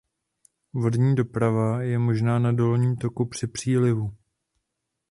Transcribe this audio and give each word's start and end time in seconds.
Vodní 0.73 1.15
doprava 1.15 1.81
je 1.81 1.99
možná 1.99 2.39
na 2.39 2.51
dolním 2.51 2.95
toku 2.95 3.25
při 3.27 3.47
přílivu. 3.47 4.15